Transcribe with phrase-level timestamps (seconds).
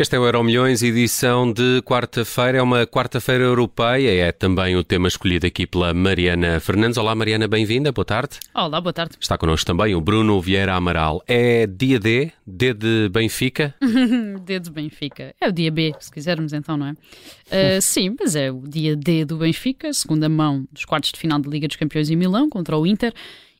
[0.00, 2.58] Este é o Euro Milhões, edição de quarta-feira.
[2.58, 6.96] É uma quarta-feira europeia, é também o tema escolhido aqui pela Mariana Fernandes.
[6.96, 8.38] Olá, Mariana, bem-vinda, boa tarde.
[8.54, 9.16] Olá, boa tarde.
[9.20, 11.20] Está connosco também o Bruno Vieira Amaral.
[11.26, 13.74] É dia D, D de Benfica?
[14.46, 15.34] D de Benfica.
[15.40, 16.92] É o dia B, se quisermos então, não é?
[16.92, 21.40] Uh, sim, mas é o dia D do Benfica, segunda mão dos quartos de final
[21.40, 23.12] da Liga dos Campeões em Milão, contra o Inter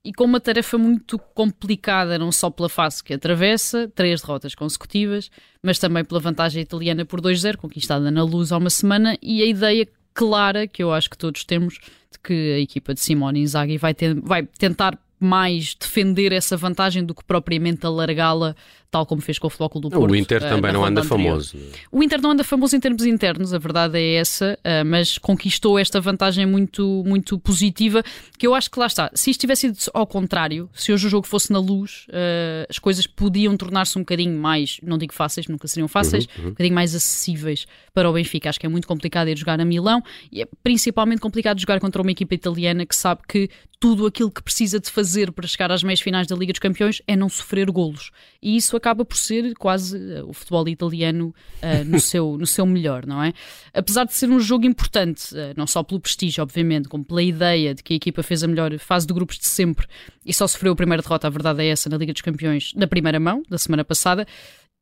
[0.05, 5.31] e com uma tarefa muito complicada, não só pela fase que atravessa, três derrotas consecutivas,
[5.63, 9.47] mas também pela vantagem italiana por 2-0, conquistada na luz há uma semana, e a
[9.47, 13.79] ideia clara que eu acho que todos temos de que a equipa de Simone Inzaghi
[13.79, 18.55] vai, ter, vai tentar mais defender essa vantagem do que propriamente alargá-la
[18.91, 20.13] tal como fez com o Futebol Clube do Porto.
[20.13, 21.27] O Inter uh, também não anda anterior.
[21.27, 21.59] famoso.
[21.93, 25.79] O Inter não anda famoso em termos internos, a verdade é essa, uh, mas conquistou
[25.79, 28.03] esta vantagem muito, muito positiva,
[28.39, 29.11] que eu acho que lá está.
[29.15, 32.79] Se isto tivesse sido ao contrário, se hoje o jogo fosse na luz, uh, as
[32.79, 36.47] coisas podiam tornar-se um bocadinho mais, não digo fáceis, nunca seriam fáceis, uhum, uhum.
[36.47, 38.49] um bocadinho mais acessíveis para o Benfica.
[38.49, 42.01] Acho que é muito complicado ir jogar a Milão e é principalmente complicado jogar contra
[42.01, 45.83] uma equipa italiana que sabe que tudo aquilo que precisa de fazer para chegar às
[45.83, 48.11] meias finais da Liga dos Campeões é não sofrer golos.
[48.43, 52.67] E isso acaba por ser quase uh, o futebol italiano uh, no, seu, no seu
[52.67, 53.33] melhor, não é?
[53.73, 57.73] Apesar de ser um jogo importante, uh, não só pelo prestígio, obviamente, como pela ideia
[57.75, 59.87] de que a equipa fez a melhor fase de grupos de sempre
[60.27, 62.87] e só sofreu a primeira derrota, a verdade é essa, na Liga dos Campeões, na
[62.87, 64.27] primeira mão, da semana passada,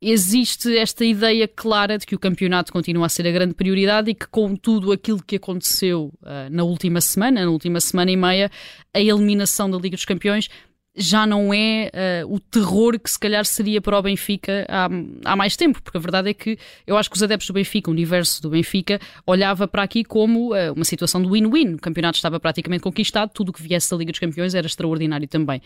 [0.00, 4.14] existe esta ideia clara de que o campeonato continua a ser a grande prioridade e
[4.14, 8.50] que, com tudo aquilo que aconteceu uh, na última semana, na última semana e meia,
[8.92, 10.48] a eliminação da Liga dos Campeões
[10.96, 11.90] já não é
[12.24, 14.88] uh, o terror que se calhar seria para o Benfica há,
[15.24, 17.90] há mais tempo, porque a verdade é que eu acho que os adeptos do Benfica,
[17.90, 21.74] o universo do Benfica, olhava para aqui como uh, uma situação de win-win.
[21.74, 25.28] O campeonato estava praticamente conquistado, tudo o que viesse da Liga dos Campeões era extraordinário
[25.28, 25.60] também.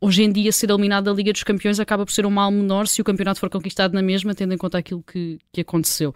[0.00, 2.86] Hoje em dia, ser eliminado da Liga dos Campeões acaba por ser um mal menor
[2.86, 6.14] se o campeonato for conquistado na mesma, tendo em conta aquilo que, que aconteceu.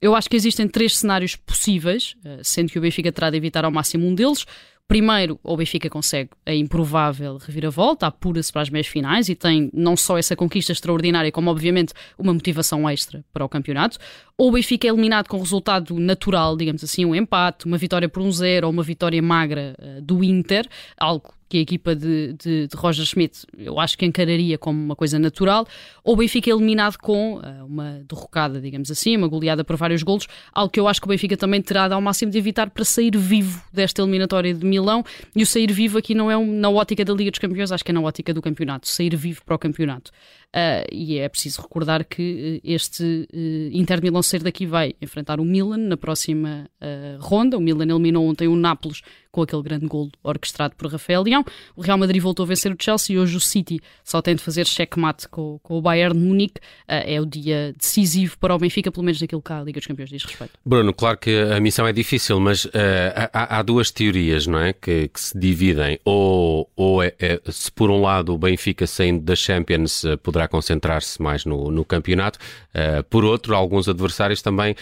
[0.00, 3.64] Eu acho que existem três cenários possíveis, uh, sendo que o Benfica terá de evitar
[3.64, 4.46] ao máximo um deles.
[4.88, 9.96] Primeiro, o Benfica consegue a improvável reviravolta, apura-se para as meias finais e tem não
[9.96, 13.98] só essa conquista extraordinária, como obviamente uma motivação extra para o campeonato.
[14.38, 18.22] Ou o Benfica é eliminado com resultado natural, digamos assim, um empate, uma vitória por
[18.22, 22.66] um zero ou uma vitória magra uh, do Inter, algo que a equipa de, de,
[22.66, 25.66] de, Roger Schmidt eu acho que encararia como uma coisa natural,
[26.02, 30.26] ou o Benfica eliminado com uh, uma derrocada, digamos assim, uma goleada por vários golos,
[30.52, 33.16] algo que eu acho que o Benfica também terá ao máximo de evitar para sair
[33.16, 37.04] vivo desta eliminatória de Milão, e o sair vivo aqui não é um, na ótica
[37.04, 39.58] da Liga dos Campeões, acho que é na ótica do campeonato, sair vivo para o
[39.58, 40.10] campeonato.
[40.56, 45.38] Uh, e é preciso recordar que uh, este uh, Inter Milão sair daqui vai enfrentar
[45.38, 46.66] o Milan na próxima
[47.18, 47.58] ronda.
[47.58, 49.02] O Milan eliminou ontem o Nápoles
[49.32, 51.44] com aquele grande gol orquestrado por Rafael Leão.
[51.74, 54.42] O Real Madrid voltou a vencer o Chelsea e hoje o City só tem de
[54.42, 56.60] fazer checkmate com, com o Bayern de Munique.
[56.86, 60.10] é o dia decisivo para o Benfica, pelo menos naquilo que a Liga dos Campeões
[60.10, 60.52] diz respeito.
[60.64, 62.68] Bruno, claro que a missão é difícil, mas
[63.32, 65.98] há, há, duas teorias não é, que, que se dividem.
[66.04, 71.20] Ou, ou é, é, se por um lado o Benfica saindo da Champions poderá concentrar-se
[71.20, 72.38] mais no, no campeonato.
[72.74, 74.76] Uh, por outro, alguns adversários também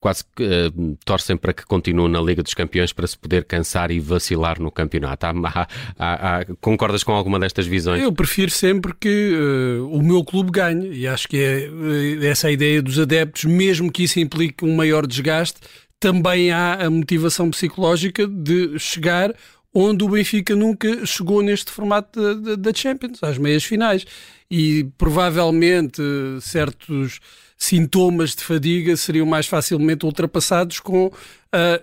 [0.00, 3.90] quase que uh, torcem para que continue na Liga dos Campeões para se poder cansar
[3.90, 5.26] e vacilar no campeonato.
[5.26, 8.02] Há, há, há, concordas com alguma destas visões?
[8.02, 12.50] Eu prefiro sempre que uh, o meu clube ganhe e acho que é essa a
[12.50, 15.60] ideia dos adeptos, mesmo que isso implique um maior desgaste,
[16.00, 19.34] também há a motivação psicológica de chegar
[19.74, 24.04] onde o Benfica nunca chegou neste formato da Champions, às meias finais.
[24.50, 26.02] E provavelmente
[26.40, 27.20] certos
[27.56, 31.12] sintomas de fadiga seriam mais facilmente ultrapassados com uh,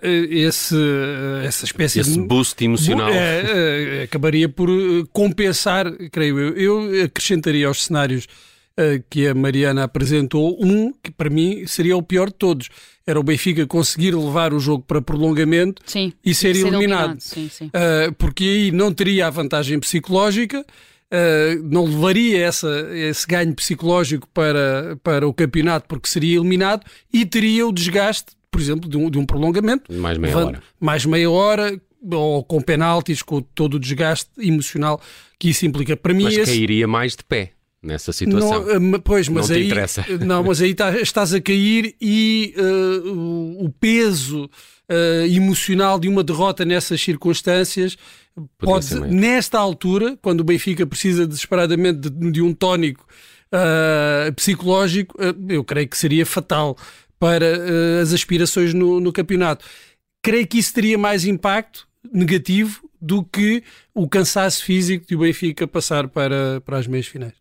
[0.02, 2.20] esse, uh, essa espécie esse de.
[2.20, 3.08] boost emocional.
[3.08, 4.68] Uh, acabaria por
[5.12, 6.90] compensar, creio eu.
[6.90, 8.26] Eu acrescentaria aos cenários
[9.10, 12.68] que a Mariana apresentou um que para mim seria o pior de todos
[13.08, 16.78] era o Benfica conseguir levar o jogo para prolongamento sim, e ser, ser eliminado.
[16.78, 17.20] eliminado.
[17.20, 17.66] Sim, sim.
[17.68, 24.28] Uh, porque aí não teria a vantagem psicológica, uh, não levaria essa, esse ganho psicológico
[24.28, 29.08] para, para o campeonato porque seria eliminado e teria o desgaste, por exemplo, de um,
[29.10, 29.90] de um prolongamento.
[29.90, 30.62] Mais meia hora.
[30.78, 31.80] Mais meia hora,
[32.12, 35.00] ou com penaltis, com todo o desgaste emocional
[35.38, 35.96] que isso implica.
[35.96, 36.52] Para mim, Mas esse...
[36.52, 37.52] cairia mais de pé
[37.82, 38.64] nessa situação.
[38.64, 40.04] Não, eh, pois, mas não aí, interessa.
[40.24, 46.08] Não, mas aí tá, estás a cair e uh, o, o, peso uh, emocional de
[46.08, 47.96] uma derrota nessas circunstâncias
[48.58, 53.06] pode, nesta altura, quando o Benfica precisa desesperadamente de, de um tónico
[53.52, 55.16] uh, psicológico,
[55.48, 56.76] eu creio que seria fatal
[57.18, 57.46] para
[58.00, 59.64] as aspirações no, no campeonato.
[60.22, 63.62] Creio que isso teria mais impacto negativo do que
[63.94, 67.34] o cansaço físico de o Benfica passar para, para as meias finais.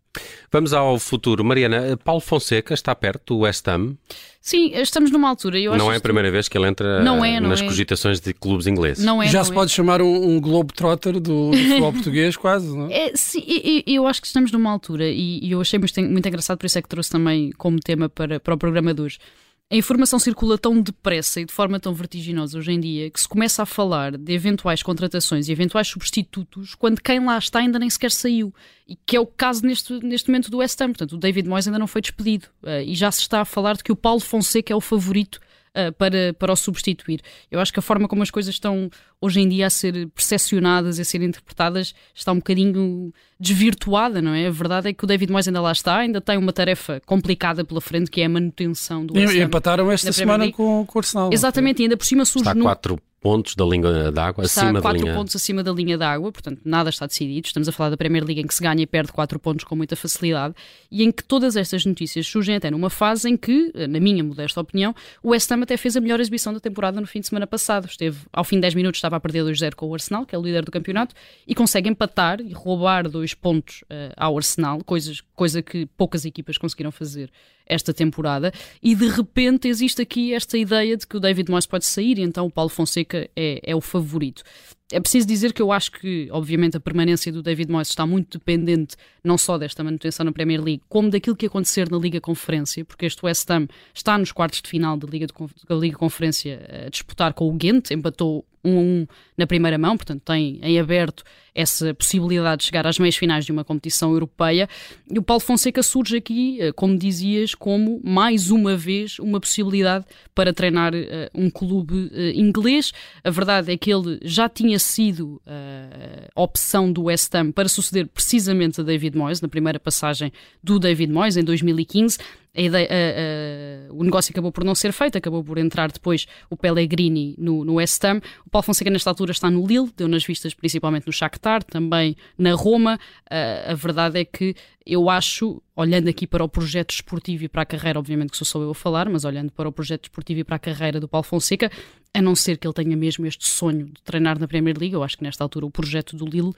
[0.52, 1.44] Vamos ao futuro.
[1.44, 3.96] Mariana, Paulo Fonseca está perto do West Ham?
[4.42, 5.60] Sim, estamos numa altura.
[5.60, 7.66] Eu não é a primeira vez que ele entra não é, não nas é.
[7.66, 9.04] cogitações de clubes ingleses.
[9.04, 9.54] Não é, Já não se é.
[9.54, 13.12] pode chamar um, um Globetrotter do, do futebol português, quase, não é?
[13.14, 13.44] sim,
[13.86, 16.80] eu acho que estamos numa altura e, e eu achei muito, muito engraçado, por isso
[16.80, 19.20] é que trouxe também como tema para, para o programa de hoje
[19.70, 23.28] a informação circula tão depressa e de forma tão vertiginosa hoje em dia que se
[23.28, 27.90] começa a falar de eventuais contratações e eventuais substitutos quando quem lá está ainda nem
[27.90, 28.54] sequer saiu.
[28.88, 30.88] E que é o caso neste, neste momento do West Ham.
[30.88, 32.48] Portanto, o David Moyes ainda não foi despedido.
[32.64, 35.38] Uh, e já se está a falar de que o Paulo Fonseca é o favorito
[35.76, 37.20] uh, para, para o substituir.
[37.52, 41.00] Eu acho que a forma como as coisas estão hoje em dia a ser percepcionadas,
[41.00, 44.48] a ser interpretadas, está um bocadinho desvirtuada, não é?
[44.48, 47.64] A verdade é que o David Moyes ainda lá está, ainda tem uma tarefa complicada
[47.64, 51.30] pela frente, que é a manutenção do E empataram esta semana com, com o Arsenal.
[51.32, 52.48] Exatamente, e ainda por cima surge...
[52.48, 52.66] Está no...
[52.66, 55.14] quatro pontos da linha d'água, acima da linha...
[55.14, 57.48] pontos acima da linha d'água, portanto nada está decidido.
[57.48, 59.76] Estamos a falar da Premier League em que se ganha e perde 4 pontos com
[59.76, 60.54] muita facilidade
[60.92, 64.62] e em que todas estas notícias surgem até numa fase em que, na minha modesta
[64.62, 67.48] opinião, o West Ham até fez a melhor exibição da temporada no fim de semana
[67.48, 67.88] passado.
[67.88, 70.38] Esteve, ao fim de 10 minutos, estava a perder 2-0 com o Arsenal, que é
[70.38, 71.16] o líder do campeonato,
[71.48, 76.58] e consegue empatar e roubar dois pontos uh, ao Arsenal, coisas, coisa que poucas equipas
[76.58, 77.32] conseguiram fazer
[77.66, 81.86] esta temporada, e de repente existe aqui esta ideia de que o David Moyes pode
[81.86, 84.44] sair e então o Paulo Fonseca é, é o favorito.
[84.90, 88.38] É preciso dizer que eu acho que, obviamente, a permanência do David Moyes está muito
[88.38, 92.86] dependente não só desta manutenção na Premier League, como daquilo que acontecer na Liga Conferência,
[92.86, 95.34] porque este West Ham está nos quartos de final da Liga, de,
[95.68, 99.08] da Liga Conferência a disputar com o Ghent, empatou 1 a 1
[99.38, 101.24] na primeira mão, portanto tem em aberto
[101.54, 104.70] essa possibilidade de chegar às meias finais de uma competição europeia.
[105.12, 110.06] E o Paulo Fonseca surge aqui, eh, como dizias, como mais uma vez uma possibilidade
[110.36, 110.98] para treinar uh,
[111.34, 112.94] um clube inglês.
[113.24, 118.08] A verdade é que ele já tinha sido uh, opção do West Ham para suceder
[118.08, 120.32] precisamente a David Moyes, na primeira passagem
[120.64, 124.92] do David Moyes, em 2015 a ideia, a, a, o negócio acabou por não ser
[124.92, 128.22] feito, acabou por entrar depois o Pellegrini no, no West Ham.
[128.46, 132.16] O Paulo Fonseca, nesta altura, está no Lille, deu nas vistas principalmente no Shakhtar, também
[132.38, 133.00] na Roma.
[133.26, 134.56] Uh, a verdade é que
[134.86, 138.46] eu acho, olhando aqui para o projeto esportivo e para a carreira, obviamente que sou
[138.46, 141.10] só eu a falar, mas olhando para o projeto esportivo e para a carreira do
[141.10, 141.70] Paulo Fonseca,
[142.14, 145.04] a não ser que ele tenha mesmo este sonho de treinar na Premier League, eu
[145.04, 146.54] acho que nesta altura o projeto do Lille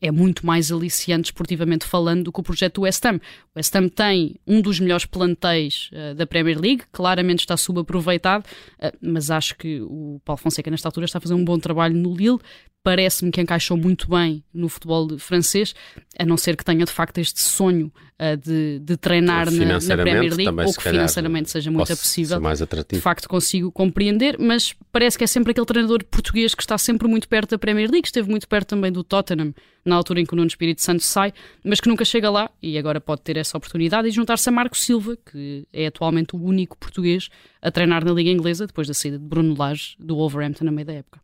[0.00, 3.16] é muito mais aliciante esportivamente falando do que o projeto do West Ham.
[3.54, 8.44] O West Ham tem um dos melhores plantéis uh, da Premier League, claramente está subaproveitado,
[8.78, 11.96] uh, mas acho que o Paulo Fonseca nesta altura está a fazer um bom trabalho
[11.96, 12.38] no Lille,
[12.84, 15.74] parece-me que encaixou muito bem no futebol francês,
[16.18, 17.90] a não ser que tenha de facto este sonho
[18.20, 22.38] uh, de, de, treinar na, na, Premier League, ou que financeiramente seja muito possível.
[22.90, 27.08] De facto consigo compreender, mas parece que é sempre aquele treinador português que está sempre
[27.08, 30.34] muito perto da Premier League, esteve muito perto também do Tottenham, na altura em que
[30.34, 31.32] o Nuno Espírito Santo sai,
[31.64, 34.76] mas que nunca chega lá e agora pode ter essa oportunidade e juntar-se a Marco
[34.76, 37.30] Silva, que é atualmente o único português
[37.62, 40.86] a treinar na Liga Inglesa, depois da saída de Bruno Lage do Wolverhampton na meio
[40.86, 41.23] da época.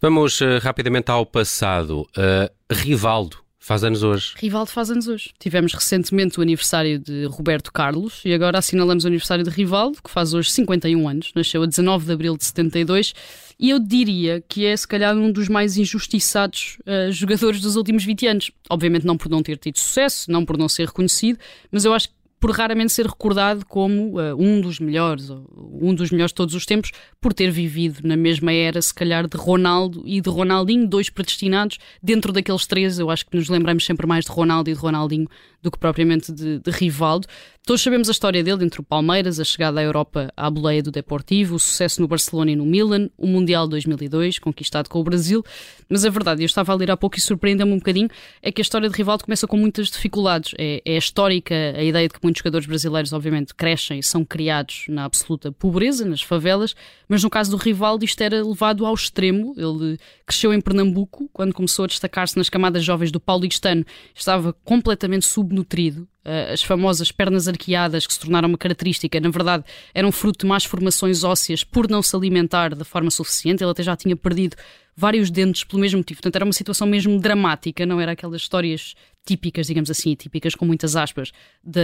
[0.00, 2.00] Vamos uh, rapidamente ao passado.
[2.16, 4.34] Uh, Rivaldo faz anos hoje.
[4.36, 5.30] Rivaldo faz anos hoje.
[5.38, 10.10] Tivemos recentemente o aniversário de Roberto Carlos e agora assinalamos o aniversário de Rivaldo, que
[10.10, 11.30] faz hoje 51 anos.
[11.34, 13.14] Nasceu a 19 de abril de 72
[13.58, 18.04] e eu diria que é, se calhar, um dos mais injustiçados uh, jogadores dos últimos
[18.04, 18.50] 20 anos.
[18.68, 21.38] Obviamente, não por não ter tido sucesso, não por não ser reconhecido,
[21.70, 26.10] mas eu acho que por raramente ser recordado como uh, um dos melhores, um dos
[26.10, 30.02] melhores de todos os tempos, por ter vivido na mesma era, se calhar, de Ronaldo
[30.04, 31.78] e de Ronaldinho, dois predestinados.
[32.02, 35.28] Dentro daqueles três, eu acho que nos lembramos sempre mais de Ronaldo e de Ronaldinho
[35.62, 37.28] do que propriamente de, de Rivaldo.
[37.64, 40.90] Todos sabemos a história dele entre o Palmeiras, a chegada à Europa à boleia do
[40.90, 45.44] Deportivo, o sucesso no Barcelona e no Milan, o Mundial 2002, conquistado com o Brasil.
[45.88, 48.08] Mas a verdade, eu estava a ler há pouco e surpreendeu-me um bocadinho,
[48.42, 50.54] é que a história de Rivaldo começa com muitas dificuldades.
[50.58, 54.86] É, é histórica a ideia de que muitos jogadores brasileiros, obviamente, crescem e são criados
[54.88, 56.74] na absoluta pobreza, nas favelas,
[57.08, 59.54] mas no caso do Rivaldo isto era levado ao extremo.
[59.56, 65.26] Ele cresceu em Pernambuco, quando começou a destacar-se nas camadas jovens do paulistano, estava completamente
[65.26, 70.46] subnutrido, as famosas pernas arqueadas que se tornaram uma característica, na verdade, eram fruto de
[70.46, 73.62] más formações ósseas por não se alimentar da forma suficiente.
[73.62, 74.56] Ele até já tinha perdido
[74.96, 76.18] vários dentes pelo mesmo motivo.
[76.18, 80.64] Portanto, era uma situação mesmo dramática, não era aquelas histórias típicas, digamos assim, típicas com
[80.64, 81.80] muitas aspas, da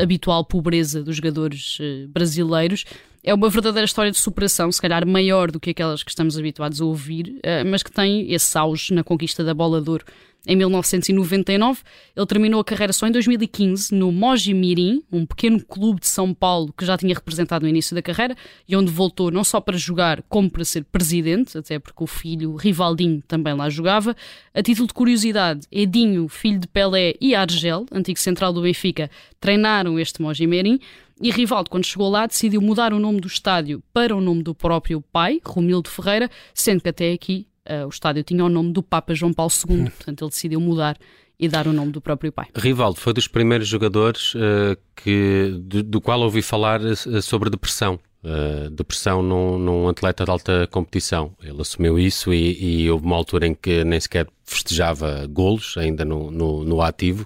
[0.00, 2.84] habitual pobreza dos jogadores uh, brasileiros.
[3.22, 6.80] É uma verdadeira história de superação, se calhar maior do que aquelas que estamos habituados
[6.80, 10.04] a ouvir, uh, mas que tem esse auge na conquista da bola de ouro
[10.46, 11.82] em 1999.
[12.16, 16.32] Ele terminou a carreira só em 2015 no Mogi Mirim, um pequeno clube de São
[16.32, 19.76] Paulo que já tinha representado no início da carreira e onde voltou não só para
[19.76, 24.16] jogar como para ser presidente, até porque o filho Rivaldinho também lá jogava.
[24.54, 29.10] A título de curiosidade, Edinho, filho de Pelé e Argel, antigo central do Benfica,
[29.40, 30.80] treinaram este Mogi Mirim.
[31.20, 34.54] E Rivaldo, quando chegou lá, decidiu mudar o nome do estádio para o nome do
[34.54, 38.82] próprio pai, Romildo Ferreira, sendo que até aqui uh, o estádio tinha o nome do
[38.82, 40.96] Papa João Paulo II, portanto ele decidiu mudar
[41.38, 42.46] e dar o nome do próprio pai.
[42.54, 47.98] Rivaldo foi dos primeiros jogadores uh, que, do, do, qual ouvi falar uh, sobre depressão.
[48.22, 51.32] Uh, depressão num, num, atleta de alta competição.
[51.40, 56.04] Ele assumiu isso e, e, houve uma altura em que nem sequer festejava golos, ainda
[56.04, 57.24] no, no, no ativo,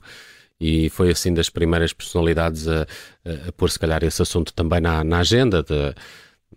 [0.62, 2.87] e foi assim das primeiras personalidades a,
[3.49, 5.61] a, pôr, se calhar, esse assunto também na, na agenda.
[5.62, 5.92] De,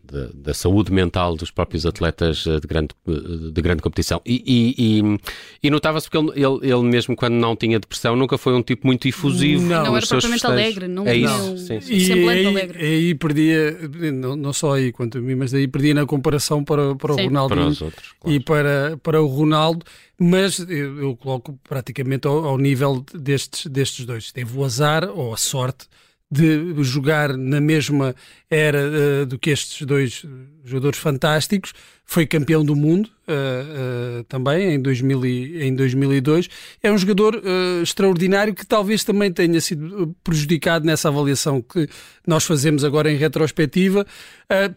[0.04, 4.22] da, da, saúde mental dos próprios atletas eh, de grande, eh, de grande competição.
[4.26, 5.20] E, e, e,
[5.64, 8.86] e notava-se porque ele, ele, ele, mesmo quando não tinha depressão, nunca foi um tipo
[8.88, 9.64] muito efusivo.
[9.64, 11.34] Não, não era propriamente alegre, não é isso.
[11.34, 11.58] Não.
[11.58, 11.94] Sim, sim.
[11.94, 12.86] E aí, alegre.
[12.86, 13.78] aí perdia,
[14.14, 17.16] não, não, só aí quanto a mim, mas aí perdia na comparação para, para o
[17.16, 18.36] Ronaldo para outros, claro.
[18.36, 19.86] e para, para o Ronaldo.
[20.18, 24.32] Mas eu, eu coloco praticamente ao, ao nível destes, destes dois.
[24.32, 25.88] Teve o azar ou a sorte
[26.32, 28.16] de jogar na mesma
[28.50, 30.26] era uh, do que estes dois
[30.64, 31.74] jogadores fantásticos.
[32.04, 36.50] Foi campeão do mundo uh, uh, também em, 2000 e, em 2002.
[36.82, 37.42] É um jogador
[37.82, 41.88] extraordinário que talvez também tenha sido prejudicado nessa avaliação que
[42.28, 44.06] nós fazemos agora em retrospectiva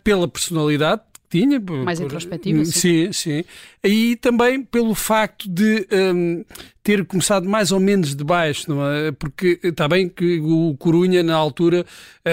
[0.02, 1.61] pela personalidade tinha.
[1.85, 2.73] Mais introspectiva, sim.
[2.73, 3.45] Sim, sim.
[3.85, 6.45] E também pelo facto de um,
[6.88, 9.12] ter começado mais ou menos de baixo, não é?
[9.12, 12.28] Porque está bem que o Corunha, na altura, uh,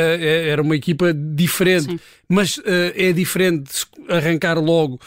[0.50, 2.00] era uma equipa diferente, sim.
[2.30, 2.64] mas uh,
[2.96, 4.98] é diferente arrancar logo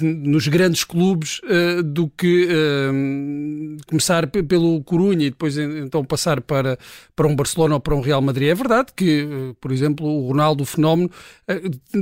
[0.00, 1.42] nos grandes clubes
[1.84, 2.48] do que
[3.86, 6.78] começar pelo Corunha e depois então passar para,
[7.14, 8.48] para um Barcelona ou para um Real Madrid.
[8.48, 11.10] É verdade que, por exemplo, o Ronaldo, o fenómeno,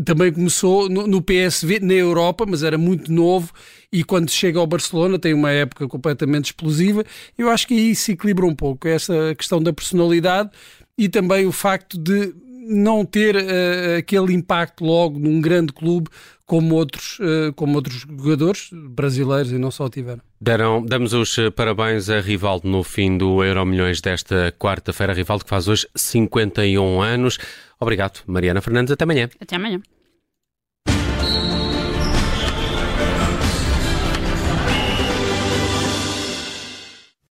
[0.04, 3.52] também começou no PSV, na Europa, mas era muito novo
[3.92, 7.04] e quando chega ao Barcelona tem uma época completamente explosiva.
[7.36, 10.50] Eu acho que aí se equilibra um pouco essa questão da personalidade
[10.96, 12.32] e também o facto de
[12.70, 16.08] não ter uh, aquele impacto logo num grande clube
[16.46, 20.20] como outros, uh, como outros jogadores brasileiros e não só tiveram.
[20.40, 25.12] Deram, damos os eh, parabéns a Rivaldo no fim do Euro Milhões desta quarta-feira.
[25.12, 27.38] Rivaldo que faz hoje 51 anos.
[27.78, 28.92] Obrigado, Mariana Fernandes.
[28.92, 29.28] Até amanhã.
[29.38, 29.82] Até amanhã.